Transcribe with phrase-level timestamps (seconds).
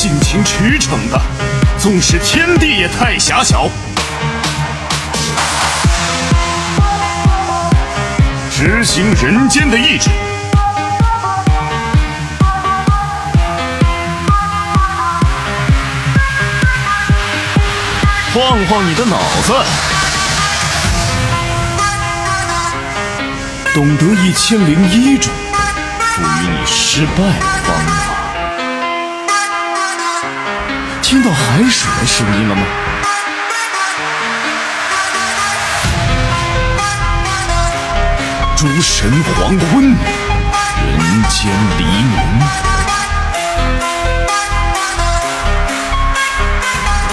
[0.00, 1.20] 尽情驰骋的，
[1.78, 3.68] 纵使天地也太狭小。
[8.50, 10.08] 执行人间的意志，
[18.32, 19.52] 晃晃你的脑子，
[23.74, 25.30] 懂得一千零一种
[25.98, 28.19] 赋予你失败的方法。
[31.10, 32.62] 听到海水的声音了吗？
[38.56, 42.14] 诸神黄昏，人间黎明。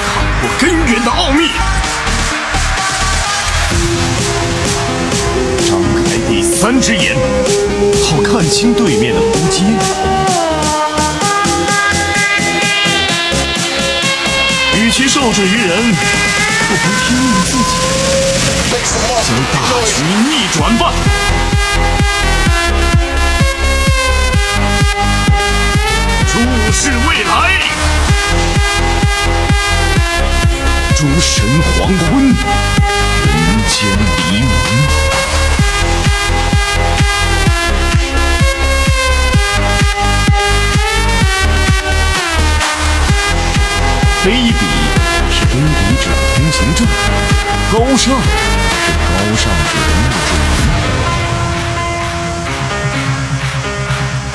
[0.06, 1.50] 看破根源的奥秘，
[5.68, 7.16] 张开第三只眼，
[8.06, 9.64] 好看清对面的扑街。
[15.28, 17.76] 受制于人，不妨拼命自己，
[19.26, 19.92] 将大局
[20.24, 20.82] 逆转吧。
[26.32, 26.40] 注
[26.72, 27.36] 视未来，
[30.96, 31.44] 诸神
[31.78, 33.28] 黄昏，人
[33.68, 33.76] 间
[34.32, 34.48] 黎明。
[44.24, 44.62] 卑鄙
[45.38, 45.62] 是卑鄙
[46.04, 46.88] 者的通行证，
[47.72, 48.26] 高尚是
[49.06, 50.50] 高尚者的墓志铭。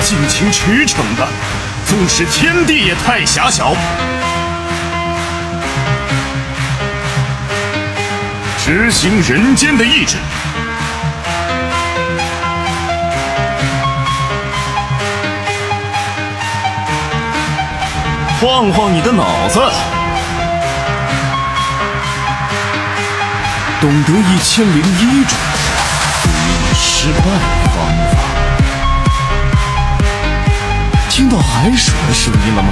[0.01, 1.27] 尽情驰骋的，
[1.85, 3.75] 纵使天地也太狭小。
[8.57, 10.15] 执行人间的意志，
[18.39, 19.59] 晃晃你的脑子，
[23.83, 25.37] 懂得一千零一种
[26.21, 27.75] 赋予你失败的方
[28.13, 28.15] 法。
[31.09, 32.69] 听到海水的声音了吗？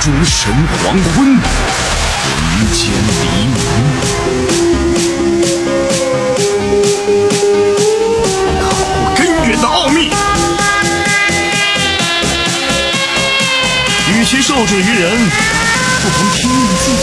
[0.00, 0.50] 诸神
[0.82, 2.80] 黄昏，人间
[3.20, 3.39] 离
[14.60, 15.10] 受制于人，
[16.02, 17.02] 不妨拼命自己，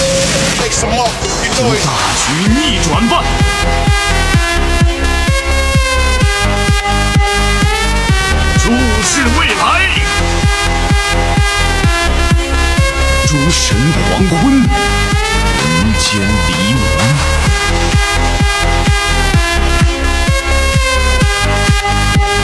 [0.80, 2.24] 将大局
[2.54, 3.14] 逆转吧。
[8.60, 8.70] 注
[9.02, 9.10] 视
[9.40, 9.58] 未来，
[13.26, 13.76] 诸神
[14.12, 15.66] 黄昏，人
[15.98, 16.80] 间黎明。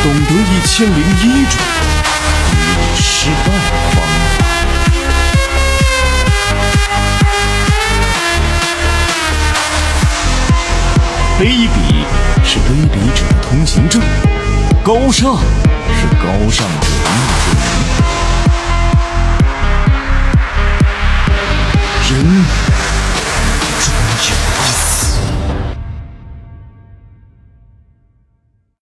[0.02, 1.54] 懂得一千零一种
[11.44, 12.06] 卑鄙
[12.42, 14.02] 是卑鄙者的通行证，
[14.82, 16.63] 高尚是高尚。